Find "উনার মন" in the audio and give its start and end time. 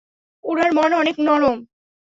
0.43-0.91